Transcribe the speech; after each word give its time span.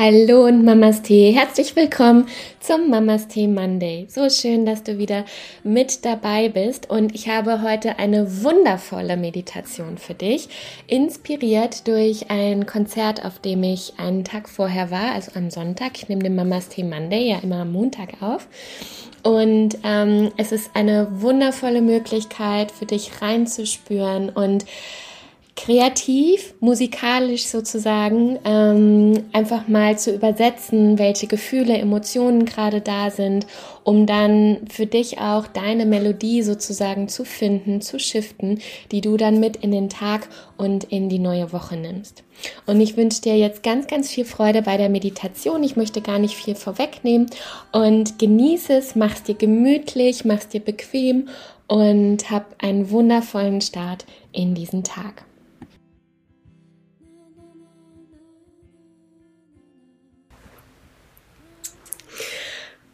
Hallo 0.00 0.46
und 0.46 0.64
Mamas 0.64 1.02
Tee. 1.02 1.32
Herzlich 1.32 1.74
willkommen 1.74 2.28
zum 2.60 2.88
Mamas 2.88 3.26
Tee 3.26 3.48
Monday. 3.48 4.06
So 4.08 4.30
schön, 4.30 4.64
dass 4.64 4.84
du 4.84 4.96
wieder 4.96 5.24
mit 5.64 6.04
dabei 6.04 6.48
bist 6.48 6.88
und 6.88 7.16
ich 7.16 7.28
habe 7.28 7.62
heute 7.62 7.98
eine 7.98 8.44
wundervolle 8.44 9.16
Meditation 9.16 9.98
für 9.98 10.14
dich, 10.14 10.50
inspiriert 10.86 11.88
durch 11.88 12.30
ein 12.30 12.64
Konzert, 12.64 13.24
auf 13.24 13.40
dem 13.40 13.64
ich 13.64 13.94
einen 13.98 14.22
Tag 14.22 14.48
vorher 14.48 14.92
war, 14.92 15.14
also 15.16 15.32
am 15.34 15.50
Sonntag. 15.50 15.96
Ich 15.96 16.08
nehme 16.08 16.22
den 16.22 16.36
Mamas 16.36 16.68
Tee 16.68 16.84
Monday 16.84 17.30
ja 17.30 17.40
immer 17.42 17.62
am 17.62 17.72
Montag 17.72 18.22
auf. 18.22 18.46
Und 19.24 19.78
ähm, 19.82 20.30
es 20.36 20.52
ist 20.52 20.70
eine 20.74 21.08
wundervolle 21.10 21.82
Möglichkeit 21.82 22.70
für 22.70 22.86
dich 22.86 23.20
reinzuspüren 23.20 24.28
und 24.28 24.64
kreativ, 25.58 26.54
musikalisch 26.60 27.46
sozusagen, 27.46 28.38
ähm, 28.44 29.24
einfach 29.32 29.66
mal 29.66 29.98
zu 29.98 30.14
übersetzen, 30.14 31.00
welche 31.00 31.26
Gefühle, 31.26 31.76
Emotionen 31.76 32.44
gerade 32.44 32.80
da 32.80 33.10
sind, 33.10 33.44
um 33.82 34.06
dann 34.06 34.58
für 34.70 34.86
dich 34.86 35.18
auch 35.18 35.48
deine 35.48 35.84
Melodie 35.84 36.42
sozusagen 36.42 37.08
zu 37.08 37.24
finden, 37.24 37.80
zu 37.80 37.98
shiften, 37.98 38.60
die 38.92 39.00
du 39.00 39.16
dann 39.16 39.40
mit 39.40 39.56
in 39.56 39.72
den 39.72 39.88
Tag 39.88 40.28
und 40.56 40.84
in 40.84 41.08
die 41.08 41.18
neue 41.18 41.52
Woche 41.52 41.76
nimmst. 41.76 42.22
Und 42.66 42.80
ich 42.80 42.96
wünsche 42.96 43.22
dir 43.22 43.36
jetzt 43.36 43.64
ganz, 43.64 43.88
ganz 43.88 44.10
viel 44.10 44.24
Freude 44.24 44.62
bei 44.62 44.76
der 44.76 44.88
Meditation. 44.88 45.64
Ich 45.64 45.74
möchte 45.74 46.00
gar 46.00 46.20
nicht 46.20 46.36
viel 46.36 46.54
vorwegnehmen 46.54 47.30
und 47.72 48.20
genieße 48.20 48.74
es, 48.74 48.94
mach's 48.94 49.24
dir 49.24 49.34
gemütlich, 49.34 50.24
mach's 50.24 50.46
dir 50.46 50.60
bequem 50.60 51.28
und 51.66 52.30
hab 52.30 52.54
einen 52.62 52.90
wundervollen 52.90 53.60
Start 53.60 54.06
in 54.30 54.54
diesen 54.54 54.84
Tag. 54.84 55.24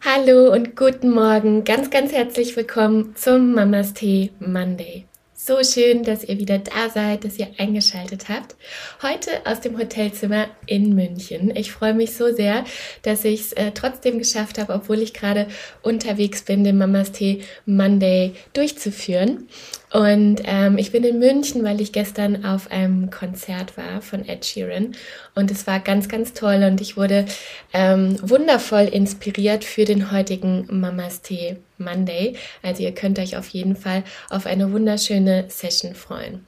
Hallo 0.07 0.53
und 0.53 0.77
guten 0.77 1.09
Morgen. 1.09 1.65
Ganz, 1.65 1.89
ganz 1.89 2.13
herzlich 2.13 2.55
willkommen 2.57 3.17
zum 3.17 3.55
Mamas 3.55 3.95
Tee 3.95 4.33
Monday. 4.39 5.07
So 5.33 5.65
schön, 5.65 6.03
dass 6.03 6.25
ihr 6.25 6.39
wieder 6.39 6.59
da 6.59 6.91
seid, 6.91 7.25
dass 7.25 7.39
ihr 7.39 7.49
eingeschaltet 7.57 8.29
habt. 8.29 8.55
Heute 9.03 9.31
aus 9.47 9.63
dem 9.63 9.79
Hotelzimmer 9.79 10.49
in 10.67 10.95
München. 10.95 11.57
Ich 11.57 11.73
freue 11.73 11.95
mich 11.95 12.15
so 12.15 12.31
sehr, 12.31 12.65
dass 13.01 13.25
ich 13.25 13.41
es 13.41 13.53
äh, 13.55 13.73
trotzdem 13.73 14.19
geschafft 14.19 14.59
habe, 14.59 14.75
obwohl 14.75 14.99
ich 14.99 15.15
gerade 15.15 15.49
unterwegs 15.81 16.43
bin, 16.43 16.65
den 16.65 16.77
Mamas 16.77 17.13
Tee 17.13 17.41
Monday 17.65 18.35
durchzuführen. 18.53 19.49
Und 19.95 20.43
ähm, 20.45 20.77
ich 20.77 20.91
bin 20.91 21.05
in 21.05 21.21
München, 21.21 21.63
weil 21.63 21.81
ich 21.81 21.93
gestern 21.93 22.45
auf 22.45 22.69
einem 22.73 23.11
Konzert 23.11 23.77
war 23.77 24.03
von 24.03 24.29
Ed 24.29 24.45
Sheeran. 24.45 24.97
Und 25.37 25.53
es 25.53 25.69
war 25.69 25.79
ganz, 25.79 26.09
ganz 26.09 26.33
toll 26.33 26.65
und 26.69 26.81
ich 26.81 26.97
wurde 26.97 27.27
ähm, 27.73 28.17
wundervoll 28.21 28.89
inspiriert 28.89 29.63
für 29.63 29.85
den 29.85 30.11
heutigen 30.11 30.67
Mamas 30.69 31.23
Tee 31.23 31.59
Monday. 31.79 32.35
Also 32.61 32.83
ihr 32.83 32.93
könnt 32.93 33.21
euch 33.21 33.37
auf 33.37 33.47
jeden 33.51 33.77
Fall 33.77 34.03
auf 34.31 34.47
eine 34.47 34.73
wunderschöne 34.73 35.45
Session 35.47 35.95
freuen. 35.95 36.45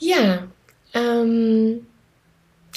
Ja, 0.00 0.48
ähm, 0.94 1.86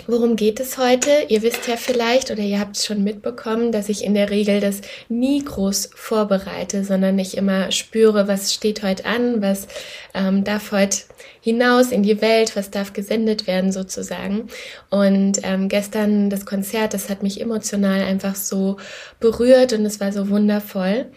Worum 0.08 0.36
geht 0.36 0.59
es 0.59 0.78
heute? 0.78 1.09
Ihr 1.28 1.42
wisst 1.42 1.67
ja 1.67 1.75
vielleicht 1.75 2.31
oder 2.31 2.42
ihr 2.42 2.59
habt 2.59 2.78
es 2.78 2.86
schon 2.86 3.03
mitbekommen, 3.03 3.72
dass 3.72 3.89
ich 3.89 4.03
in 4.03 4.14
der 4.14 4.30
Regel 4.30 4.59
das 4.59 4.81
nie 5.09 5.44
groß 5.44 5.92
vorbereite, 5.94 6.83
sondern 6.83 7.20
ich 7.20 7.38
immer 7.38 7.72
spüre, 7.72 8.28
was 8.28 8.53
steht 8.53 8.83
heute 8.83 9.06
an, 9.06 9.42
was 9.42 9.67
ähm, 10.14 10.44
darf 10.44 10.72
heute 10.72 10.98
hinaus 11.42 11.92
in 11.92 12.03
die 12.03 12.22
Welt, 12.22 12.56
was 12.56 12.72
darf 12.72 12.94
gesendet 12.94 13.48
werden 13.48 13.72
sozusagen. 13.72 14.48
Und 14.89 15.39
ähm, 15.44 15.67
gestern 15.67 16.30
das 16.30 16.45
Konzert, 16.45 16.94
das 16.94 17.10
hat 17.10 17.21
mich 17.21 17.42
emotional 17.42 18.02
einfach 18.02 18.36
so 18.36 18.77
berührt 19.20 19.73
und 19.73 19.86
es 19.86 19.99
war 19.99 20.11
so 20.14 20.30
wundervoll. 20.30 21.11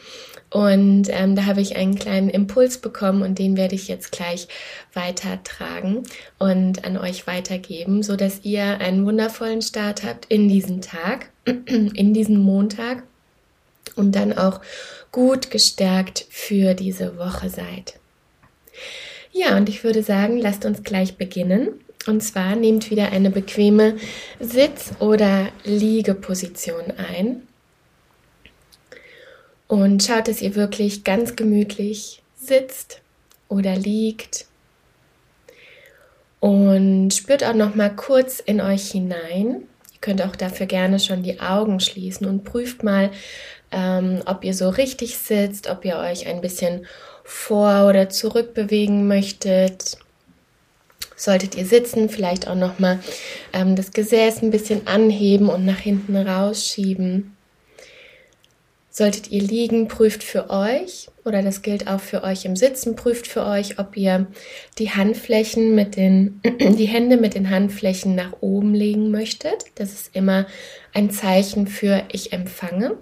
Und 0.55 1.09
ähm, 1.11 1.35
da 1.35 1.47
habe 1.47 1.61
ich 1.61 1.75
einen 1.75 1.97
kleinen 1.97 2.29
Impuls 2.29 2.79
bekommen 2.79 3.23
und 3.23 3.41
den 3.41 3.57
werde 3.57 3.75
ich 3.75 3.89
jetzt 3.89 4.13
gleich 4.13 4.47
weitertragen 4.93 6.05
und 6.39 6.85
an 6.85 6.97
euch 6.97 7.27
weitergeben, 7.27 8.05
so 8.05 8.15
dass 8.15 8.45
ihr 8.45 8.79
einen 8.79 9.05
wundervollen 9.05 9.63
Start 9.63 10.05
habt 10.05 10.27
in 10.27 10.49
diesen 10.49 10.81
Tag, 10.81 11.31
in 11.45 12.15
diesen 12.15 12.39
Montag 12.39 13.03
und 13.97 14.15
dann 14.15 14.33
auch 14.33 14.61
gut 15.11 15.51
gestärkt 15.51 16.25
für 16.31 16.75
diese 16.75 17.19
Woche 17.19 17.51
seid. 17.51 17.99
Ja, 19.33 19.57
und 19.57 19.69
ich 19.69 19.83
würde 19.83 20.05
sagen, 20.05 20.39
lasst 20.39 20.65
uns 20.65 20.85
gleich 20.85 21.17
beginnen. 21.17 21.81
Und 22.07 22.21
zwar 22.21 22.55
nehmt 22.55 22.93
wieder 22.93 23.11
eine 23.11 23.31
bequeme 23.31 23.97
Sitz- 24.39 24.93
oder 25.01 25.49
Liegeposition 25.65 26.93
ein 26.97 27.43
und 29.83 30.03
schaut, 30.03 30.29
dass 30.29 30.43
ihr 30.43 30.55
wirklich 30.55 31.05
ganz 31.05 31.37
gemütlich 31.37 32.23
sitzt 32.37 33.01
oder 33.49 33.77
liegt. 33.77 34.47
Und 36.41 37.13
spürt 37.13 37.43
auch 37.45 37.55
noch 37.55 37.75
mal 37.75 37.95
kurz 37.95 38.41
in 38.41 38.61
euch 38.61 38.91
hinein. 38.91 39.63
Ihr 39.93 40.01
könnt 40.01 40.23
auch 40.23 40.37
dafür 40.37 40.67
gerne 40.67 41.01
schon 41.01 41.23
die 41.23 41.41
Augen 41.41 41.81
schließen 41.81 42.27
und 42.27 42.45
prüft 42.45 42.83
mal, 42.83 43.11
ähm, 43.73 44.23
ob 44.27 44.45
ihr 44.45 44.55
so 44.55 44.69
richtig 44.69 45.17
sitzt, 45.17 45.69
ob 45.69 45.85
ihr 45.85 45.97
euch 45.97 46.27
ein 46.27 46.41
bisschen 46.41 46.87
vor 47.25 47.89
oder 47.89 48.11
zurück 48.11 48.53
bewegen 48.53 49.09
möchtet. 49.09 49.97
Solltet 51.17 51.55
ihr 51.55 51.65
sitzen, 51.65 52.09
vielleicht 52.11 52.47
auch 52.49 52.57
noch 52.57 52.79
mal 52.79 52.99
ähm, 53.53 53.77
das 53.77 53.93
Gesäß 53.93 54.43
ein 54.43 54.51
bisschen 54.51 54.87
anheben 54.87 55.49
und 55.49 55.65
nach 55.65 55.79
hinten 55.79 56.17
rausschieben. 56.17 57.34
Solltet 58.97 59.33
ihr 59.33 59.43
liegen, 59.43 59.89
prüft 59.89 60.23
für 60.23 60.51
euch, 60.51 61.09
oder 61.25 61.43
das 61.43 61.63
gilt 61.63 61.89
auch 61.89 61.99
für 61.99 62.23
euch 62.23 62.45
im 62.45 62.55
Sitzen, 62.55 62.95
prüft 62.95 63.27
für 63.27 63.45
euch, 63.45 63.81
ob 63.81 63.97
ihr 63.97 64.29
die 64.79 64.93
Handflächen 64.93 65.75
mit 65.75 65.97
den, 65.97 66.41
die 66.61 66.87
Hände 66.87 67.17
mit 67.17 67.35
den 67.35 67.51
Handflächen 67.51 68.15
nach 68.15 68.35
oben 68.41 68.73
legen 68.73 69.11
möchtet. 69.11 69.65
Das 69.75 69.93
ist 69.93 70.15
immer 70.15 70.47
ein 70.93 71.11
Zeichen 71.11 71.67
für 71.67 72.05
ich 72.13 72.33
empfange. 72.33 72.97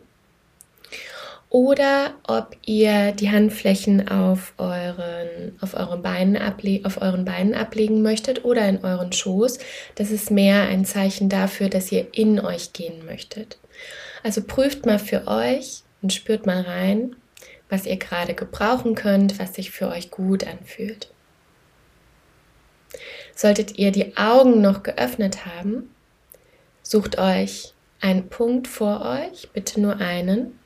Oder 1.51 2.15
ob 2.27 2.57
ihr 2.65 3.13
die 3.13 3.31
Handflächen 3.31 4.09
auf 4.09 4.55
euren, 4.57 5.59
auf 5.61 5.75
euren 5.75 6.01
Beinen 6.01 6.39
able 6.39 6.81
auf 6.85 7.03
euren 7.03 7.27
Beinen 7.27 7.53
ablegen 7.53 8.01
möchtet 8.01 8.47
oder 8.47 8.67
in 8.67 8.83
euren 8.83 9.13
Schoß. 9.13 9.59
Das 9.97 10.11
ist 10.11 10.31
mehr 10.31 10.63
ein 10.63 10.87
Zeichen 10.87 11.29
dafür, 11.29 11.69
dass 11.69 11.93
ihr 11.93 12.07
in 12.13 12.41
euch 12.41 12.73
gehen 12.73 13.05
möchtet. 13.05 13.59
Also 14.23 14.43
prüft 14.43 14.87
mal 14.87 14.99
für 14.99 15.27
euch 15.27 15.83
und 16.01 16.13
spürt 16.13 16.47
mal 16.47 16.63
rein, 16.63 17.17
was 17.69 17.87
ihr 17.87 17.97
gerade 17.97 18.35
gebrauchen 18.35 18.95
könnt, 18.95 19.39
was 19.39 19.55
sich 19.55 19.71
für 19.71 19.89
euch 19.89 20.11
gut 20.11 20.47
anfühlt. 20.47 21.13
Solltet 23.35 23.79
ihr 23.79 23.91
die 23.91 24.17
Augen 24.17 24.61
noch 24.61 24.83
geöffnet 24.83 25.47
haben, 25.47 25.91
sucht 26.83 27.19
euch 27.19 27.73
einen 28.01 28.29
Punkt 28.29 28.69
vor 28.69 29.01
euch, 29.03 29.51
bitte 29.53 29.81
nur 29.81 29.97
einen. 29.97 30.59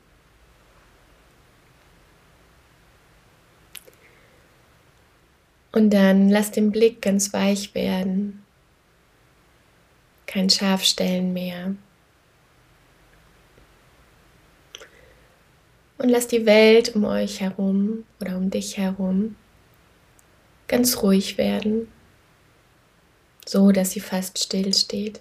Und 5.71 5.91
dann 5.91 6.29
lasst 6.29 6.55
den 6.55 6.71
Blick 6.71 7.01
ganz 7.01 7.33
weich 7.33 7.75
werden. 7.75 8.43
Kein 10.25 10.49
Scharfstellen 10.49 11.33
mehr. 11.33 11.75
Und 15.97 16.09
lass 16.09 16.27
die 16.27 16.45
Welt 16.45 16.95
um 16.95 17.05
euch 17.05 17.41
herum 17.41 18.05
oder 18.21 18.37
um 18.37 18.49
dich 18.49 18.77
herum 18.77 19.35
ganz 20.67 21.01
ruhig 21.01 21.37
werden, 21.37 21.87
so 23.45 23.71
dass 23.71 23.91
sie 23.91 23.99
fast 23.99 24.37
still 24.37 24.73
steht. 24.73 25.19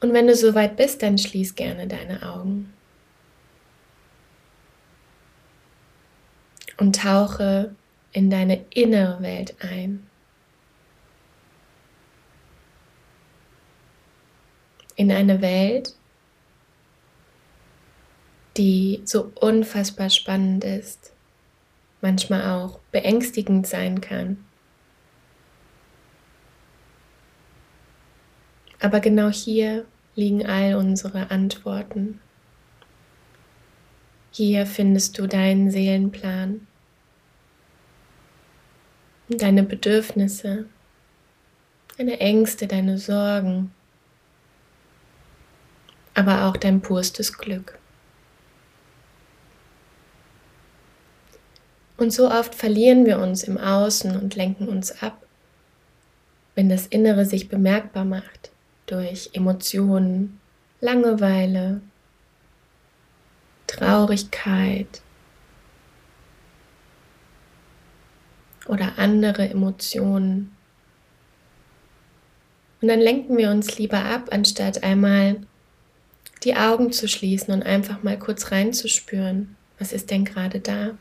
Und 0.00 0.12
wenn 0.14 0.26
du 0.26 0.34
soweit 0.34 0.76
bist, 0.76 1.02
dann 1.02 1.18
schließ 1.18 1.54
gerne 1.56 1.86
deine 1.86 2.22
Augen 2.22 2.72
und 6.78 6.96
tauche 6.96 7.74
in 8.12 8.30
deine 8.30 8.64
innere 8.70 9.22
Welt 9.22 9.54
ein. 9.60 10.06
In 14.96 15.12
eine 15.12 15.40
Welt, 15.40 15.94
die 18.56 19.02
so 19.04 19.32
unfassbar 19.36 20.10
spannend 20.10 20.64
ist, 20.64 21.12
manchmal 22.00 22.50
auch 22.52 22.78
beängstigend 22.90 23.66
sein 23.66 24.00
kann. 24.00 24.44
Aber 28.80 29.00
genau 29.00 29.28
hier 29.28 29.84
liegen 30.14 30.46
all 30.46 30.74
unsere 30.74 31.30
Antworten. 31.30 32.20
Hier 34.32 34.64
findest 34.64 35.18
du 35.18 35.26
deinen 35.26 35.70
Seelenplan, 35.70 36.66
deine 39.28 39.64
Bedürfnisse, 39.64 40.66
deine 41.98 42.20
Ängste, 42.20 42.66
deine 42.66 42.96
Sorgen, 42.98 43.72
aber 46.14 46.46
auch 46.46 46.56
dein 46.56 46.80
purstes 46.80 47.36
Glück. 47.36 47.79
Und 52.00 52.14
so 52.14 52.30
oft 52.30 52.54
verlieren 52.54 53.04
wir 53.04 53.18
uns 53.18 53.42
im 53.42 53.58
Außen 53.58 54.18
und 54.18 54.34
lenken 54.34 54.68
uns 54.68 55.02
ab, 55.02 55.22
wenn 56.54 56.70
das 56.70 56.86
Innere 56.86 57.26
sich 57.26 57.50
bemerkbar 57.50 58.06
macht 58.06 58.50
durch 58.86 59.28
Emotionen, 59.34 60.40
Langeweile, 60.80 61.82
Traurigkeit 63.66 65.02
oder 68.66 68.94
andere 68.96 69.50
Emotionen. 69.50 70.56
Und 72.80 72.88
dann 72.88 73.00
lenken 73.00 73.36
wir 73.36 73.50
uns 73.50 73.76
lieber 73.76 74.06
ab, 74.06 74.28
anstatt 74.30 74.82
einmal 74.82 75.36
die 76.44 76.56
Augen 76.56 76.92
zu 76.92 77.08
schließen 77.08 77.52
und 77.52 77.62
einfach 77.62 78.02
mal 78.02 78.18
kurz 78.18 78.52
reinzuspüren, 78.52 79.54
was 79.78 79.92
ist 79.92 80.10
denn 80.10 80.24
gerade 80.24 80.60
da. 80.60 80.92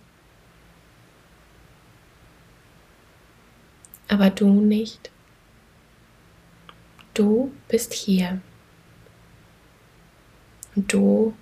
Aber 4.09 4.31
du 4.31 4.49
nicht. 4.49 5.11
Du 7.13 7.53
bist 7.67 7.93
hier. 7.93 8.41
Und 10.75 10.91
du 10.91 11.33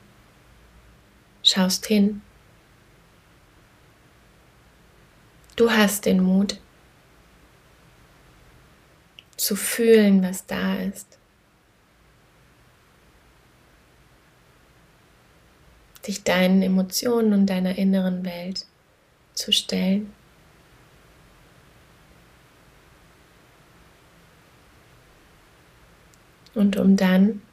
schaust 1.43 1.87
hin. 1.87 2.21
Du 5.55 5.71
hast 5.71 6.05
den 6.05 6.21
Mut 6.21 6.59
zu 9.37 9.55
fühlen, 9.55 10.21
was 10.21 10.45
da 10.45 10.75
ist. 10.75 11.17
Dich 16.05 16.23
deinen 16.23 16.61
Emotionen 16.61 17.33
und 17.33 17.45
deiner 17.47 17.77
inneren 17.77 18.25
Welt 18.25 18.65
zu 19.33 19.51
stellen. 19.51 20.13
Und 26.57 26.75
um 26.75 26.95
dann 26.97 27.43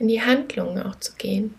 in 0.00 0.08
die 0.08 0.20
Handlung 0.20 0.82
auch 0.82 0.96
zu 0.96 1.14
gehen. 1.14 1.54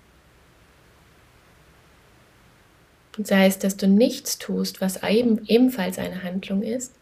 Und 3.18 3.26
sei 3.26 3.48
es, 3.48 3.58
dass 3.58 3.78
du 3.78 3.88
nichts 3.88 4.38
tust, 4.38 4.82
was 4.82 5.02
eben, 5.02 5.46
ebenfalls 5.48 5.98
eine 5.98 6.24
Handlung 6.24 6.62
ist, 6.62 6.94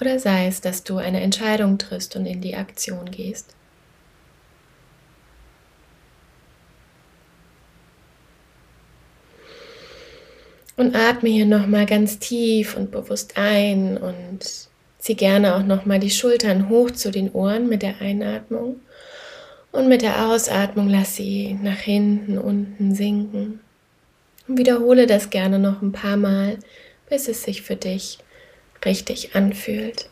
oder 0.00 0.20
sei 0.20 0.46
es, 0.46 0.60
dass 0.60 0.84
du 0.84 0.98
eine 0.98 1.20
Entscheidung 1.20 1.78
triffst 1.78 2.14
und 2.14 2.26
in 2.26 2.40
die 2.40 2.54
Aktion 2.54 3.10
gehst. 3.10 3.56
Und 10.76 10.94
atme 10.94 11.28
hier 11.28 11.44
nochmal 11.44 11.86
ganz 11.86 12.20
tief 12.20 12.76
und 12.76 12.92
bewusst 12.92 13.36
ein 13.36 13.98
und 13.98 14.69
zieh 15.00 15.14
gerne 15.14 15.56
auch 15.56 15.64
nochmal 15.64 15.98
die 15.98 16.10
Schultern 16.10 16.68
hoch 16.68 16.90
zu 16.92 17.10
den 17.10 17.32
Ohren 17.32 17.68
mit 17.68 17.82
der 17.82 18.00
Einatmung. 18.00 18.80
Und 19.72 19.88
mit 19.88 20.02
der 20.02 20.26
Ausatmung 20.26 20.88
lass 20.88 21.16
sie 21.16 21.58
nach 21.62 21.78
hinten, 21.78 22.38
unten 22.38 22.94
sinken. 22.94 23.60
Und 24.46 24.58
wiederhole 24.58 25.06
das 25.06 25.30
gerne 25.30 25.58
noch 25.58 25.80
ein 25.80 25.92
paar 25.92 26.16
Mal, 26.16 26.58
bis 27.08 27.28
es 27.28 27.42
sich 27.42 27.62
für 27.62 27.76
dich 27.76 28.18
richtig 28.84 29.34
anfühlt. 29.34 30.08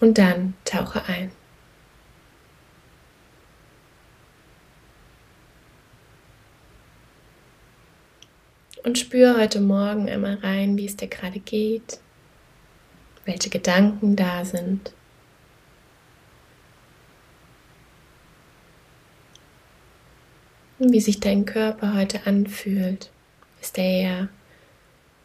Und 0.00 0.18
dann 0.18 0.54
tauche 0.64 1.04
ein. 1.06 1.32
Und 8.84 8.98
spüre 8.98 9.38
heute 9.38 9.60
Morgen 9.60 10.08
einmal 10.08 10.36
rein, 10.36 10.76
wie 10.76 10.86
es 10.86 10.96
dir 10.96 11.08
gerade 11.08 11.40
geht, 11.40 11.98
welche 13.24 13.50
Gedanken 13.50 14.16
da 14.16 14.44
sind. 14.44 14.92
wie 20.78 21.00
sich 21.00 21.20
dein 21.20 21.44
Körper 21.44 21.94
heute 21.94 22.26
anfühlt. 22.26 23.10
Ist 23.60 23.78
er 23.78 23.84
eher 23.84 24.28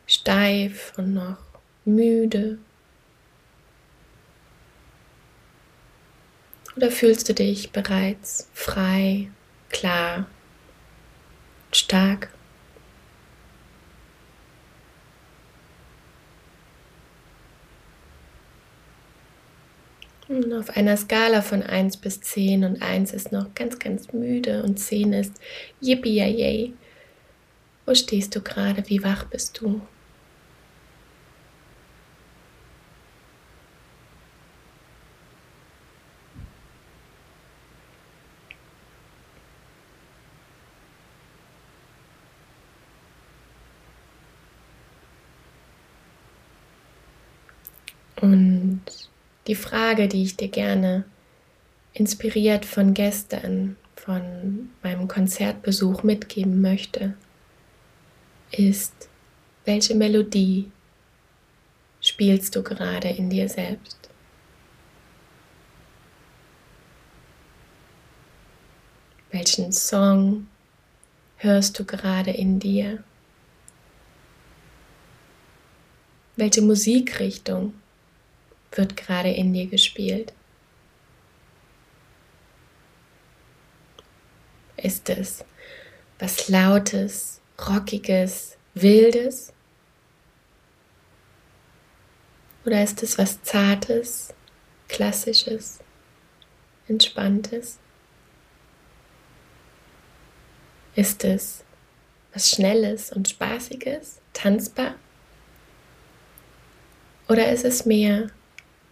steif 0.07 0.93
und 0.97 1.13
noch 1.13 1.37
müde? 1.85 2.57
Oder 6.75 6.89
fühlst 6.89 7.29
du 7.29 7.35
dich 7.35 7.71
bereits 7.71 8.49
frei, 8.53 9.29
klar, 9.69 10.25
stark? 11.71 12.32
Auf 20.29 20.69
einer 20.69 20.95
Skala 20.95 21.41
von 21.41 21.61
1 21.63 21.97
bis 21.97 22.21
10 22.21 22.63
und 22.63 22.81
1 22.81 23.13
ist 23.13 23.31
noch 23.33 23.53
ganz, 23.55 23.77
ganz 23.77 24.13
müde 24.13 24.63
und 24.63 24.79
10 24.79 25.11
ist 25.11 25.33
yippie 25.81 26.15
yay. 26.15 26.73
Wo 27.85 27.93
stehst 27.93 28.35
du 28.35 28.41
gerade? 28.41 28.83
Wie 28.89 29.03
wach 29.03 29.25
bist 29.25 29.59
du? 29.59 29.81
Und 48.21 48.72
die 49.47 49.55
Frage, 49.55 50.07
die 50.07 50.23
ich 50.23 50.37
dir 50.37 50.47
gerne 50.47 51.03
inspiriert 51.93 52.65
von 52.65 52.93
gestern, 52.93 53.77
von 53.95 54.69
meinem 54.81 55.07
Konzertbesuch 55.07 56.03
mitgeben 56.03 56.61
möchte, 56.61 57.15
ist, 58.51 59.09
welche 59.65 59.95
Melodie 59.95 60.71
spielst 62.01 62.55
du 62.55 62.63
gerade 62.63 63.09
in 63.09 63.29
dir 63.29 63.47
selbst? 63.47 64.09
Welchen 69.31 69.71
Song 69.71 70.47
hörst 71.37 71.79
du 71.79 71.85
gerade 71.85 72.31
in 72.31 72.59
dir? 72.59 73.03
Welche 76.35 76.61
Musikrichtung 76.61 77.73
wird 78.77 78.97
gerade 78.97 79.31
in 79.31 79.53
dir 79.53 79.67
gespielt? 79.67 80.33
Ist 84.77 85.09
es 85.09 85.45
was 86.19 86.49
Lautes, 86.49 87.41
Rockiges, 87.67 88.57
Wildes? 88.73 89.53
Oder 92.65 92.83
ist 92.83 93.03
es 93.03 93.17
was 93.17 93.41
Zartes, 93.43 94.33
Klassisches, 94.87 95.79
Entspanntes? 96.87 97.79
Ist 100.95 101.23
es 101.23 101.63
was 102.33 102.49
Schnelles 102.49 103.11
und 103.11 103.29
Spaßiges, 103.29 104.19
tanzbar? 104.33 104.95
Oder 107.27 107.51
ist 107.51 107.65
es 107.65 107.85
mehr 107.85 108.29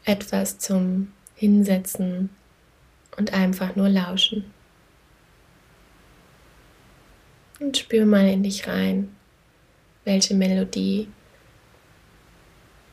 etwas 0.06 0.58
zum 0.58 1.12
Hinsetzen 1.36 2.30
und 3.18 3.34
einfach 3.34 3.76
nur 3.76 3.90
lauschen. 3.90 4.52
Und 7.60 7.78
spür 7.78 8.06
mal 8.06 8.28
in 8.28 8.44
dich 8.44 8.68
rein, 8.68 9.16
welche 10.04 10.34
Melodie 10.34 11.08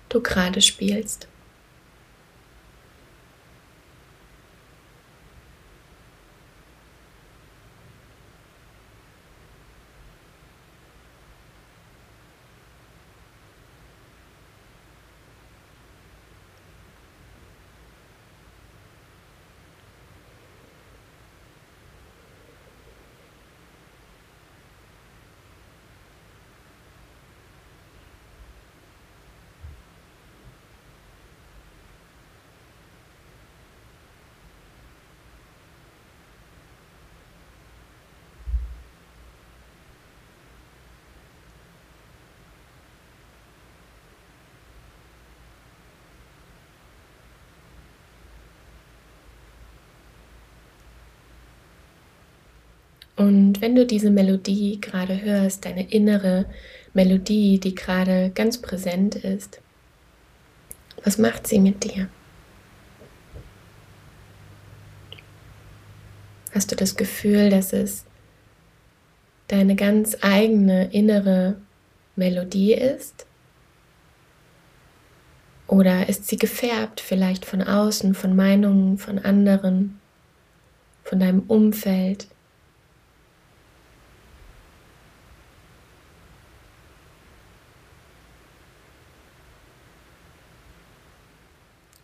du 0.09 0.21
gerade 0.21 0.61
spielst. 0.61 1.29
Und 53.19 53.61
wenn 53.61 53.75
du 53.75 53.85
diese 53.85 54.11
Melodie 54.11 54.81
gerade 54.81 55.21
hörst, 55.21 55.65
deine 55.65 55.91
innere 55.91 56.47
Melodie, 56.95 57.59
die 57.59 57.75
gerade 57.75 58.31
ganz 58.33 58.59
präsent 58.59 59.17
ist, 59.17 59.61
was 61.03 61.19
macht 61.19 61.49
sie 61.49 61.59
mit 61.59 61.83
dir? 61.83 62.09
Hast 66.55 66.71
du 66.71 66.77
das 66.77 66.95
Gefühl, 66.95 67.51
dass 67.51 67.73
es 67.73 68.05
deine 69.49 69.75
ganz 69.75 70.17
eigene 70.21 70.93
innere 70.93 71.57
Melodie 72.15 72.75
ist? 72.75 73.27
Oder 75.67 76.09
ist 76.09 76.29
sie 76.29 76.37
gefärbt 76.37 77.01
vielleicht 77.01 77.45
von 77.45 77.63
außen, 77.63 78.15
von 78.15 78.37
Meinungen 78.37 78.97
von 78.97 79.19
anderen, 79.19 79.99
von 81.03 81.19
deinem 81.19 81.41
Umfeld? 81.49 82.29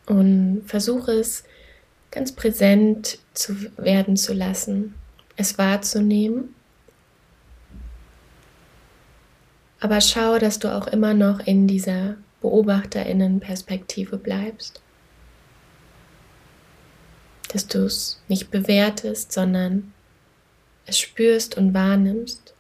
Und 0.07 0.63
versuche 0.67 1.13
es 1.13 1.45
ganz 2.11 2.33
präsent 2.33 3.19
zu 3.33 3.57
werden 3.77 4.17
zu 4.17 4.35
lassen, 4.35 4.95
es 5.37 5.59
wahrzunehmen. 5.59 6.55
Aber 9.81 10.01
schau, 10.01 10.39
dass 10.39 10.59
du 10.59 10.75
auch 10.75 10.87
immer 10.87 11.13
noch 11.13 11.41
in 11.41 11.67
dieser 11.67 12.17
Beobachterinnenperspektive 12.41 14.17
bleibst. 14.17 14.81
Dass 17.53 17.67
du 17.67 17.85
es 17.85 18.21
nicht 18.29 18.51
bewertest, 18.51 19.33
sondern 19.33 19.93
es 20.87 20.99
spürst 20.99 21.57
und 21.57 21.75
wahrnimmst. 21.75 22.55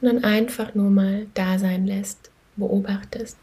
Und 0.00 0.06
dann 0.08 0.24
einfach 0.24 0.74
nur 0.74 0.90
mal 0.90 1.26
da 1.34 1.58
sein 1.58 1.86
lässt, 1.86 2.30
beobachtest. 2.56 3.36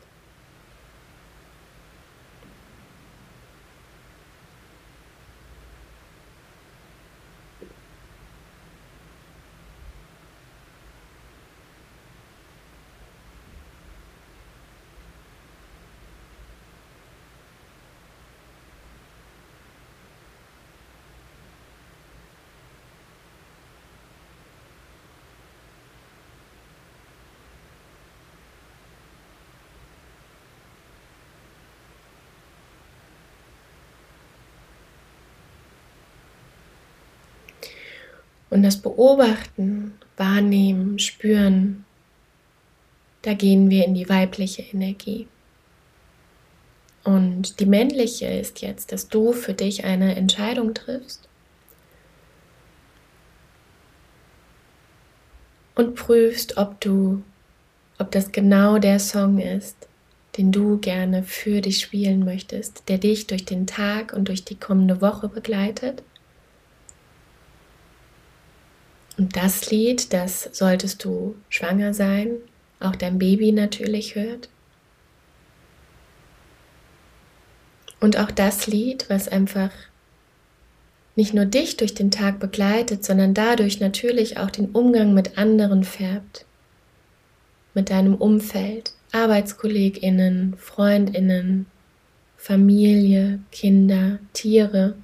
Und 38.55 38.63
das 38.63 38.77
Beobachten, 38.77 39.95
Wahrnehmen, 40.15 40.97
Spüren, 40.97 41.83
da 43.21 43.33
gehen 43.33 43.69
wir 43.69 43.83
in 43.83 43.95
die 43.95 44.07
weibliche 44.07 44.61
Energie. 44.61 45.27
Und 47.03 47.59
die 47.59 47.65
männliche 47.65 48.27
ist 48.27 48.61
jetzt, 48.61 48.93
dass 48.93 49.09
du 49.09 49.33
für 49.33 49.53
dich 49.53 49.83
eine 49.83 50.15
Entscheidung 50.15 50.73
triffst 50.73 51.27
und 55.75 55.95
prüfst, 55.95 56.55
ob 56.55 56.79
du, 56.79 57.23
ob 57.99 58.09
das 58.11 58.31
genau 58.31 58.77
der 58.79 58.99
Song 58.99 59.37
ist, 59.37 59.89
den 60.37 60.53
du 60.53 60.77
gerne 60.77 61.23
für 61.23 61.59
dich 61.59 61.81
spielen 61.81 62.23
möchtest, 62.23 62.87
der 62.87 62.99
dich 62.99 63.27
durch 63.27 63.43
den 63.43 63.67
Tag 63.67 64.13
und 64.13 64.29
durch 64.29 64.45
die 64.45 64.55
kommende 64.57 65.01
Woche 65.01 65.27
begleitet 65.27 66.03
Und 69.17 69.35
das 69.35 69.71
Lied, 69.71 70.13
das 70.13 70.49
solltest 70.51 71.03
du 71.03 71.35
schwanger 71.49 71.93
sein, 71.93 72.31
auch 72.79 72.95
dein 72.95 73.17
Baby 73.17 73.51
natürlich 73.51 74.15
hört. 74.15 74.49
Und 77.99 78.17
auch 78.17 78.31
das 78.31 78.67
Lied, 78.67 79.09
was 79.09 79.27
einfach 79.27 79.71
nicht 81.15 81.33
nur 81.33 81.45
dich 81.45 81.77
durch 81.77 81.93
den 81.93 82.11
Tag 82.11 82.39
begleitet, 82.39 83.05
sondern 83.05 83.33
dadurch 83.33 83.79
natürlich 83.79 84.37
auch 84.37 84.51
den 84.51 84.69
Umgang 84.71 85.13
mit 85.13 85.37
anderen 85.37 85.85
färbt. 85.85 86.45
Mit 87.73 87.89
deinem 87.89 88.15
Umfeld, 88.15 88.91
Arbeitskolleginnen, 89.11 90.55
Freundinnen, 90.57 91.67
Familie, 92.35 93.39
Kinder, 93.51 94.19
Tiere. 94.33 94.95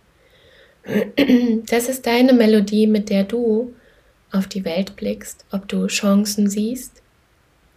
Das 1.68 1.89
ist 1.89 2.06
deine 2.06 2.34
Melodie, 2.34 2.88
mit 2.88 3.10
der 3.10 3.24
du 3.24 3.74
auf 4.31 4.47
die 4.47 4.65
Welt 4.65 4.95
blickst, 4.95 5.45
ob 5.51 5.67
du 5.67 5.88
Chancen 5.88 6.50
siehst 6.50 7.01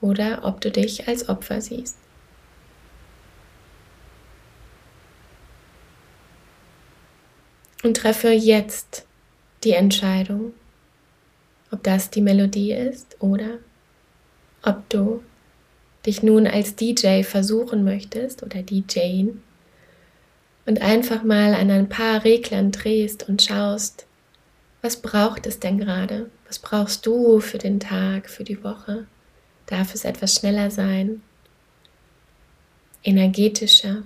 oder 0.01 0.45
ob 0.45 0.61
du 0.61 0.71
dich 0.71 1.09
als 1.09 1.29
Opfer 1.29 1.61
siehst. 1.61 1.97
Und 7.83 7.97
treffe 7.99 8.31
jetzt 8.31 9.05
die 9.65 9.73
Entscheidung, 9.73 10.55
ob 11.71 11.83
das 11.83 12.11
die 12.11 12.23
Melodie 12.23 12.73
ist 12.73 13.17
oder 13.21 13.59
ob 14.63 14.89
du 14.89 15.23
dich 16.07 16.23
nun 16.23 16.47
als 16.47 16.77
DJ 16.77 17.23
versuchen 17.23 17.85
möchtest 17.85 18.43
oder 18.43 18.63
DJing 18.63 19.43
und 20.67 20.81
einfach 20.81 21.23
mal 21.23 21.55
an 21.55 21.71
ein 21.71 21.89
paar 21.89 22.25
Reglern 22.25 22.73
drehst 22.73 23.29
und 23.29 23.43
schaust, 23.43 24.07
was 24.85 24.99
braucht 24.99 25.47
es 25.47 25.61
denn 25.61 25.79
gerade? 25.79 26.31
Was 26.47 26.59
brauchst 26.59 27.07
du 27.07 27.41
für 27.41 27.57
den 27.57 27.81
Tag, 27.81 28.29
für 28.29 28.45
die 28.45 28.63
Woche? 28.63 29.07
Darf 29.65 29.95
es 29.95 30.05
etwas 30.05 30.35
schneller 30.35 30.71
sein? 30.71 31.23
Energetischer? 33.03 34.03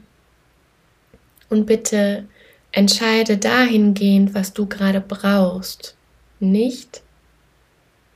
Und 1.51 1.67
bitte 1.67 2.29
entscheide 2.71 3.39
dahingehend, 3.39 4.35
was 4.35 4.53
du 4.53 4.67
gerade 4.67 5.01
brauchst, 5.01 5.97
nicht 6.39 7.03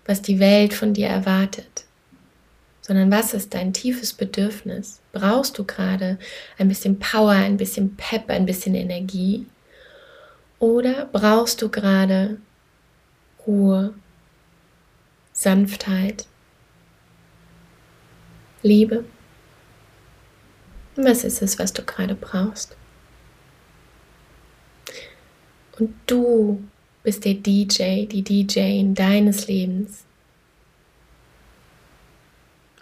was 0.07 0.23
die 0.23 0.39
Welt 0.39 0.73
von 0.73 0.95
dir 0.95 1.09
erwartet, 1.09 1.85
sondern 2.81 3.11
was 3.11 3.35
ist 3.35 3.55
dein 3.55 3.73
tiefes 3.73 4.13
Bedürfnis? 4.13 5.01
Brauchst 5.11 5.59
du 5.59 5.65
gerade 5.65 6.17
ein 6.59 6.69
bisschen 6.69 7.01
Power, 7.01 7.33
ein 7.33 7.57
bisschen 7.57 7.97
Pep, 7.97 8.31
ein 8.31 8.47
bisschen 8.47 8.77
Energie? 8.77 9.47
Oder 10.61 11.07
brauchst 11.07 11.61
du 11.61 11.69
gerade 11.69 12.39
Ruhe, 13.47 13.95
Sanftheit, 15.33 16.27
Liebe. 18.63 19.05
Was 20.95 21.25
ist 21.25 21.43
es, 21.43 21.59
was 21.59 21.73
du 21.73 21.83
gerade 21.83 22.15
brauchst? 22.15 22.77
Und 25.79 25.95
du 26.07 26.63
bist 27.03 27.25
der 27.25 27.35
DJ, 27.35 28.07
die 28.07 28.23
DJ 28.23 28.83
deines 28.93 29.49
Lebens. 29.49 30.05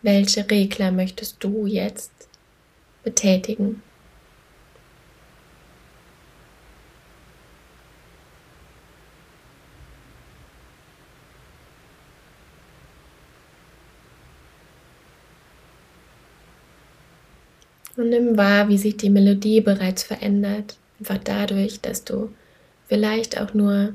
Welche 0.03 0.51
Regler 0.51 0.91
möchtest 0.93 1.43
du 1.43 1.67
jetzt 1.67 2.29
betätigen? 3.05 3.83
Und 18.01 18.09
nimm 18.09 18.39
wahr, 18.39 18.71
wie 18.71 18.79
sich 18.79 18.97
die 18.97 19.11
Melodie 19.11 19.61
bereits 19.61 20.05
verändert. 20.05 20.79
Einfach 20.99 21.19
dadurch, 21.23 21.83
dass 21.83 22.03
du 22.03 22.31
vielleicht 22.89 23.39
auch 23.39 23.53
nur 23.53 23.93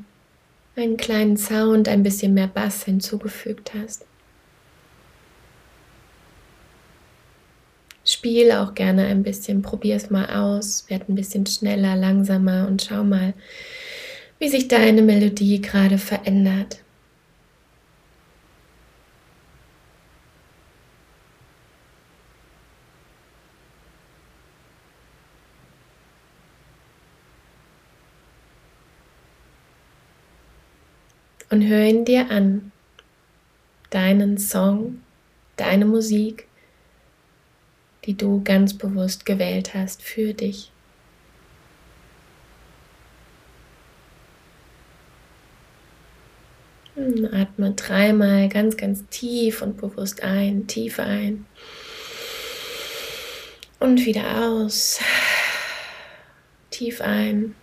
einen 0.75 0.95
kleinen 0.95 1.37
Sound, 1.37 1.89
ein 1.89 2.03
bisschen 2.03 2.35
mehr 2.35 2.45
Bass 2.45 2.83
hinzugefügt 2.83 3.71
hast. 3.73 4.05
Spiel 8.03 8.51
auch 8.51 8.75
gerne 8.75 9.07
ein 9.07 9.23
bisschen, 9.23 9.63
probier 9.63 9.95
es 9.95 10.11
mal 10.11 10.27
aus, 10.29 10.85
werd 10.87 11.09
ein 11.09 11.15
bisschen 11.15 11.47
schneller, 11.47 11.95
langsamer 11.95 12.67
und 12.67 12.83
schau 12.83 13.03
mal, 13.03 13.33
wie 14.37 14.49
sich 14.49 14.67
deine 14.67 15.01
Melodie 15.01 15.63
gerade 15.63 15.97
verändert. 15.97 16.84
Und 31.49 31.61
hör 31.61 31.83
ihn 31.83 32.05
dir 32.05 32.29
an. 32.31 32.71
Deinen 33.89 34.37
Song, 34.37 35.01
deine 35.57 35.85
Musik, 35.85 36.47
die 38.05 38.15
du 38.15 38.43
ganz 38.43 38.77
bewusst 38.77 39.25
gewählt 39.25 39.73
hast 39.73 40.01
für 40.01 40.33
dich. 40.33 40.71
Hm, 46.95 47.27
atme 47.33 47.71
dreimal 47.73 48.47
ganz, 48.49 48.77
ganz 48.77 49.03
tief 49.09 49.61
und 49.61 49.77
bewusst 49.77 50.23
ein, 50.23 50.65
tief 50.67 50.99
ein 50.99 51.45
und 53.79 54.05
wieder 54.05 54.47
aus. 54.47 54.99
Tief 56.71 57.01
ein 57.01 57.55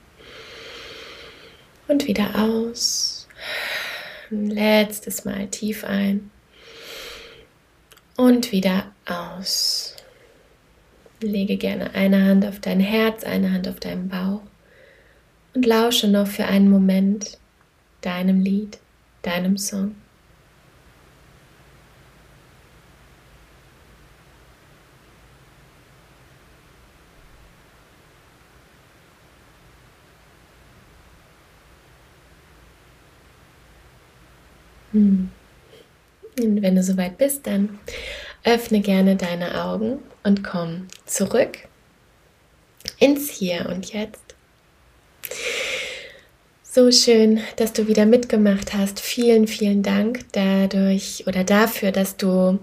und 1.89 2.07
wieder 2.07 2.31
aus. 2.37 3.22
Ein 4.33 4.49
letztes 4.49 5.27
Mal 5.27 5.49
tief 5.49 5.85
ein 5.85 6.31
und 8.17 8.51
wieder 8.51 8.91
aus. 9.05 9.95
Lege 11.21 11.59
gerne 11.59 11.95
eine 11.95 12.25
Hand 12.25 12.47
auf 12.47 12.59
dein 12.59 12.81
Herz, 12.81 13.25
eine 13.25 13.53
Hand 13.53 13.69
auf 13.69 13.79
deinen 13.79 14.09
Bauch 14.09 14.41
und 15.53 15.67
lausche 15.67 16.09
noch 16.09 16.27
für 16.27 16.47
einen 16.47 16.71
Moment 16.71 17.37
deinem 18.01 18.41
Lied, 18.41 18.79
deinem 19.21 19.59
Song. 19.59 19.97
Und 34.93 35.31
wenn 36.37 36.77
du 36.77 36.83
soweit 36.83 37.19
bist, 37.19 37.47
dann 37.47 37.79
öffne 38.45 38.81
gerne 38.81 39.17
deine 39.17 39.65
Augen 39.65 39.99
und 40.23 40.43
komm 40.43 40.89
zurück 41.07 41.59
ins 42.99 43.31
Hier 43.31 43.67
und 43.69 43.93
Jetzt. 43.93 44.35
So 46.63 46.91
schön, 46.91 47.41
dass 47.57 47.73
du 47.73 47.87
wieder 47.87 48.07
mitgemacht 48.07 48.73
hast. 48.73 49.01
Vielen, 49.01 49.47
vielen 49.47 49.83
Dank 49.83 50.21
dadurch 50.33 51.25
oder 51.27 51.45
dafür, 51.45 51.93
dass 51.93 52.17
du 52.17 52.59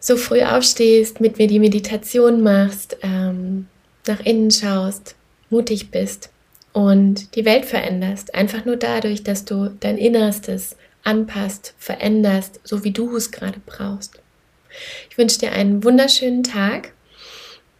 so 0.00 0.16
früh 0.16 0.42
aufstehst, 0.42 1.20
mit 1.20 1.38
mir 1.38 1.46
die 1.46 1.60
Meditation 1.60 2.42
machst, 2.42 2.96
ähm, 3.02 3.68
nach 4.06 4.20
innen 4.20 4.50
schaust, 4.50 5.14
mutig 5.50 5.90
bist 5.90 6.30
und 6.78 7.34
die 7.34 7.44
Welt 7.44 7.64
veränderst. 7.64 8.36
Einfach 8.36 8.64
nur 8.64 8.76
dadurch, 8.76 9.24
dass 9.24 9.44
du 9.44 9.68
dein 9.80 9.98
Innerstes 9.98 10.76
anpasst, 11.02 11.74
veränderst, 11.76 12.60
so 12.62 12.84
wie 12.84 12.92
du 12.92 13.16
es 13.16 13.32
gerade 13.32 13.60
brauchst. 13.66 14.20
Ich 15.10 15.18
wünsche 15.18 15.40
dir 15.40 15.50
einen 15.50 15.82
wunderschönen 15.82 16.44
Tag, 16.44 16.92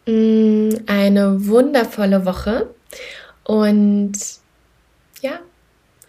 mm, 0.05 0.69
eine 0.87 1.47
wundervolle 1.47 2.25
Woche 2.25 2.71
und 3.45 4.11
ja, 5.21 5.39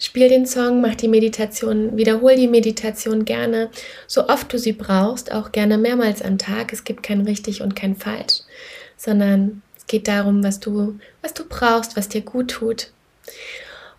spiel 0.00 0.28
den 0.28 0.46
Song, 0.46 0.80
mach 0.80 0.96
die 0.96 1.06
Meditation, 1.06 1.96
wiederhol 1.96 2.34
die 2.34 2.48
Meditation 2.48 3.24
gerne, 3.24 3.70
so 4.08 4.26
oft 4.26 4.52
du 4.52 4.58
sie 4.58 4.72
brauchst, 4.72 5.30
auch 5.30 5.52
gerne 5.52 5.78
mehrmals 5.78 6.22
am 6.22 6.38
Tag. 6.38 6.72
Es 6.72 6.82
gibt 6.82 7.04
kein 7.04 7.20
richtig 7.20 7.62
und 7.62 7.76
kein 7.76 7.94
falsch, 7.94 8.40
sondern 8.96 9.62
geht 9.90 10.08
darum, 10.08 10.42
was 10.44 10.60
du, 10.60 10.98
was 11.20 11.34
du 11.34 11.44
brauchst, 11.46 11.96
was 11.96 12.08
dir 12.08 12.22
gut 12.22 12.52
tut. 12.52 12.92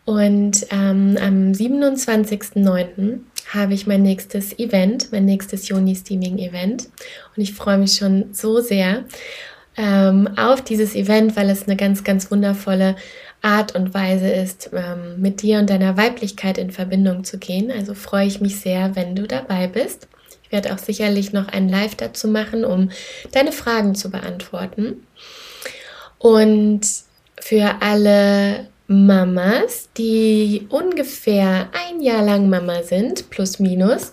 Und 0.06 0.66
ähm, 0.72 1.18
am 1.22 1.52
27.09 1.52 3.20
habe 3.54 3.74
ich 3.74 3.86
mein 3.86 4.02
nächstes 4.02 4.58
Event, 4.58 5.12
mein 5.12 5.26
nächstes 5.26 5.68
Joni-Steaming-Event. 5.68 6.88
Und 7.36 7.44
ich 7.44 7.54
freue 7.54 7.78
mich 7.78 7.98
schon 7.98 8.34
so 8.34 8.62
sehr 8.62 9.04
ähm, 9.78 10.30
auf 10.38 10.62
dieses 10.62 10.96
Event, 10.96 11.36
weil 11.36 11.50
es 11.50 11.68
eine 11.68 11.76
ganz, 11.76 12.04
ganz 12.04 12.32
wundervolle 12.32 12.96
Art 13.42 13.76
und 13.76 13.94
Weise 13.94 14.30
ist, 14.30 14.70
ähm, 14.74 15.20
mit 15.20 15.42
dir 15.42 15.60
und 15.60 15.70
deiner 15.70 15.98
Weiblichkeit 15.98 16.58
in 16.58 16.72
Verbindung 16.72 17.26
zu 17.26 17.38
gehen. 17.38 17.70
Also 17.70 17.96
freue 17.96 18.28
ich 18.28 18.40
mich 18.40 18.60
sehr, 18.62 18.96
wenn 18.96 19.16
du 19.16 19.28
dabei 19.28 19.68
bist. 19.68 20.08
Ich 20.44 20.52
werde 20.52 20.74
auch 20.74 20.78
sicherlich 20.78 21.34
noch 21.34 21.50
ein 21.50 21.68
Live 21.68 21.96
dazu 21.96 22.28
machen, 22.28 22.64
um 22.64 22.92
deine 23.32 23.52
Fragen 23.52 23.96
zu 23.96 24.10
beantworten. 24.10 25.06
Und 26.22 26.82
für 27.40 27.82
alle 27.82 28.68
Mamas, 28.88 29.90
die 29.98 30.68
ungefähr 30.70 31.70
ein 31.72 32.02
Jahr 32.02 32.24
lang 32.24 32.50
Mama 32.50 32.84
sind, 32.84 33.30
plus 33.30 33.58
minus. 33.58 34.12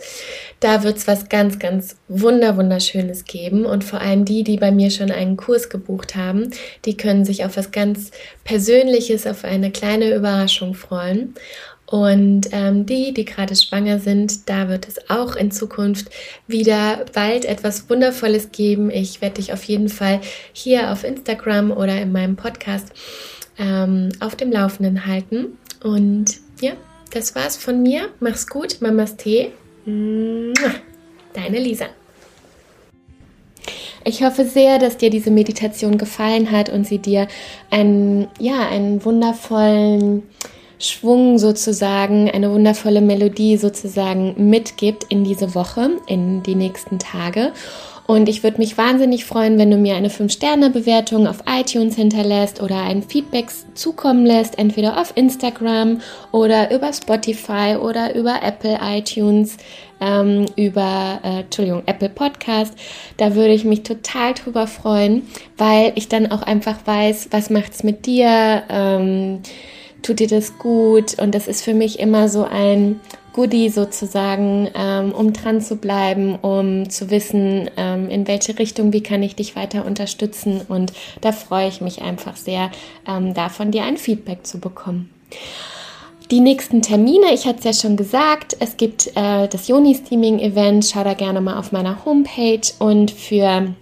Da 0.60 0.84
wird 0.84 0.98
es 0.98 1.08
was 1.08 1.28
ganz, 1.28 1.58
ganz 1.58 1.96
wunder, 2.06 2.56
wunderschönes 2.56 3.24
geben. 3.24 3.66
Und 3.66 3.82
vor 3.82 4.00
allem 4.00 4.24
die, 4.24 4.44
die 4.44 4.56
bei 4.56 4.70
mir 4.70 4.90
schon 4.90 5.10
einen 5.10 5.36
Kurs 5.36 5.68
gebucht 5.68 6.14
haben, 6.14 6.52
die 6.84 6.96
können 6.96 7.24
sich 7.24 7.44
auf 7.44 7.56
was 7.56 7.72
ganz 7.72 8.12
Persönliches, 8.44 9.26
auf 9.26 9.44
eine 9.44 9.72
kleine 9.72 10.14
Überraschung 10.14 10.74
freuen. 10.74 11.34
Und 11.90 12.50
ähm, 12.52 12.84
die, 12.84 13.14
die 13.14 13.24
gerade 13.24 13.56
schwanger 13.56 13.98
sind, 13.98 14.50
da 14.50 14.68
wird 14.68 14.86
es 14.86 15.08
auch 15.08 15.36
in 15.36 15.50
Zukunft 15.50 16.10
wieder 16.46 17.06
bald 17.14 17.46
etwas 17.46 17.88
Wundervolles 17.88 18.52
geben. 18.52 18.90
Ich 18.90 19.22
werde 19.22 19.36
dich 19.36 19.54
auf 19.54 19.64
jeden 19.64 19.88
Fall 19.88 20.20
hier 20.52 20.92
auf 20.92 21.02
Instagram 21.02 21.70
oder 21.70 21.98
in 21.98 22.12
meinem 22.12 22.36
Podcast 22.36 22.92
ähm, 23.58 24.10
auf 24.20 24.36
dem 24.36 24.52
Laufenden 24.52 25.06
halten. 25.06 25.56
Und 25.82 26.36
ja, 26.60 26.72
das 27.10 27.34
war's 27.34 27.56
von 27.56 27.82
mir. 27.82 28.10
Mach's 28.20 28.46
gut, 28.46 28.82
Mamas 28.82 29.16
Tee. 29.16 29.52
Deine 29.86 31.58
Lisa. 31.58 31.86
Ich 34.04 34.22
hoffe 34.22 34.44
sehr, 34.44 34.78
dass 34.78 34.98
dir 34.98 35.08
diese 35.08 35.30
Meditation 35.30 35.96
gefallen 35.96 36.50
hat 36.50 36.68
und 36.68 36.86
sie 36.86 36.98
dir 36.98 37.28
einen, 37.70 38.28
ja, 38.38 38.68
einen 38.68 39.02
wundervollen 39.06 40.24
Schwung 40.78 41.38
sozusagen, 41.38 42.30
eine 42.30 42.52
wundervolle 42.52 43.00
Melodie 43.00 43.56
sozusagen 43.56 44.34
mitgibt 44.50 45.04
in 45.08 45.24
diese 45.24 45.54
Woche, 45.54 45.90
in 46.06 46.42
die 46.42 46.54
nächsten 46.54 46.98
Tage. 46.98 47.52
Und 48.08 48.26
ich 48.30 48.42
würde 48.42 48.56
mich 48.56 48.78
wahnsinnig 48.78 49.26
freuen, 49.26 49.58
wenn 49.58 49.70
du 49.70 49.76
mir 49.76 49.94
eine 49.94 50.08
5-Sterne-Bewertung 50.08 51.26
auf 51.26 51.42
iTunes 51.46 51.94
hinterlässt 51.94 52.62
oder 52.62 52.80
ein 52.80 53.02
Feedback 53.02 53.48
zukommen 53.74 54.24
lässt, 54.24 54.58
entweder 54.58 54.98
auf 54.98 55.12
Instagram 55.14 56.00
oder 56.32 56.74
über 56.74 56.90
Spotify 56.94 57.76
oder 57.78 58.14
über 58.14 58.40
Apple 58.42 58.78
iTunes, 58.82 59.58
ähm, 60.00 60.46
über, 60.56 61.20
äh, 61.22 61.40
Entschuldigung, 61.40 61.82
Apple 61.84 62.08
Podcast. 62.08 62.72
Da 63.18 63.34
würde 63.34 63.52
ich 63.52 63.64
mich 63.64 63.82
total 63.82 64.32
drüber 64.32 64.66
freuen, 64.66 65.28
weil 65.58 65.92
ich 65.94 66.08
dann 66.08 66.32
auch 66.32 66.40
einfach 66.40 66.78
weiß, 66.86 67.28
was 67.30 67.50
macht's 67.50 67.82
mit 67.82 68.06
dir, 68.06 68.62
ähm, 68.70 69.40
tut 70.08 70.20
dir 70.20 70.28
das 70.28 70.58
gut 70.58 71.18
und 71.18 71.34
das 71.34 71.48
ist 71.48 71.62
für 71.62 71.74
mich 71.74 71.98
immer 71.98 72.30
so 72.30 72.44
ein 72.44 73.00
Goodie 73.34 73.68
sozusagen, 73.68 74.68
ähm, 74.74 75.12
um 75.12 75.34
dran 75.34 75.60
zu 75.60 75.76
bleiben, 75.76 76.36
um 76.36 76.88
zu 76.88 77.10
wissen, 77.10 77.70
ähm, 77.76 78.08
in 78.08 78.26
welche 78.26 78.58
Richtung, 78.58 78.92
wie 78.94 79.02
kann 79.02 79.22
ich 79.22 79.36
dich 79.36 79.54
weiter 79.54 79.84
unterstützen. 79.84 80.62
Und 80.66 80.92
da 81.20 81.32
freue 81.32 81.68
ich 81.68 81.82
mich 81.82 82.00
einfach 82.00 82.36
sehr, 82.36 82.70
ähm, 83.06 83.34
da 83.34 83.50
von 83.50 83.70
dir 83.70 83.84
ein 83.84 83.98
Feedback 83.98 84.46
zu 84.46 84.58
bekommen. 84.58 85.10
Die 86.30 86.40
nächsten 86.40 86.82
Termine, 86.82 87.32
ich 87.32 87.46
hatte 87.46 87.58
es 87.58 87.64
ja 87.64 87.72
schon 87.74 87.96
gesagt, 87.96 88.56
es 88.60 88.76
gibt 88.76 89.08
äh, 89.14 89.46
das 89.46 89.68
Joni-Steaming-Event, 89.68 90.86
schau 90.86 91.04
da 91.04 91.14
gerne 91.14 91.40
mal 91.40 91.58
auf 91.58 91.70
meiner 91.70 92.04
Homepage 92.04 92.60
und 92.78 93.10
für 93.10 93.74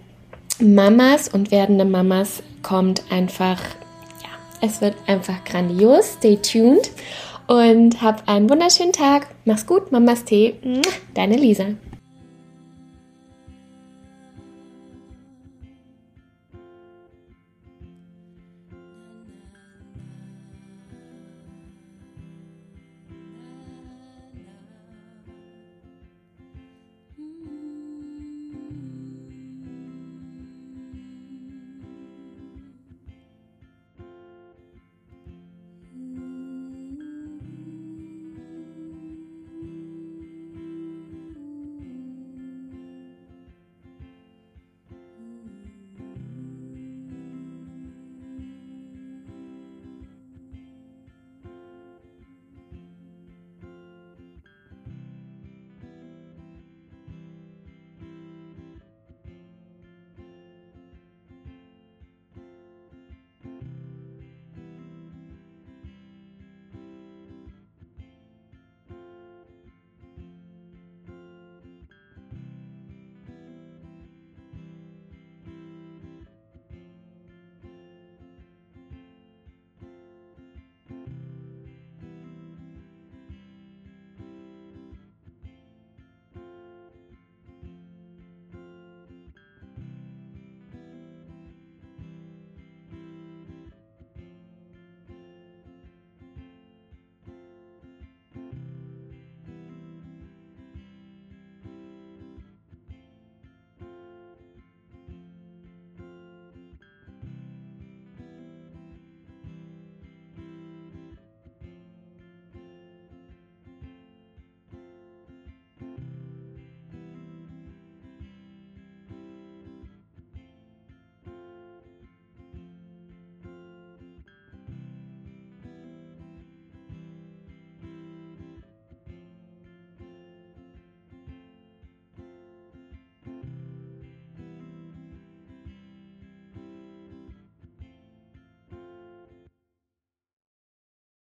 Mamas 0.59 1.29
und 1.29 1.51
werdende 1.51 1.85
Mamas 1.85 2.43
kommt 2.63 3.03
einfach, 3.09 3.59
es 4.61 4.81
wird 4.81 4.95
einfach 5.07 5.43
grandios, 5.43 6.13
stay 6.13 6.37
tuned 6.37 6.91
und 7.47 8.01
hab 8.01 8.27
einen 8.27 8.49
wunderschönen 8.49 8.93
Tag. 8.93 9.27
Mach's 9.45 9.65
gut, 9.65 9.91
Mamas 9.91 10.23
Tee. 10.23 10.55
Deine 11.13 11.37
Lisa. 11.37 11.65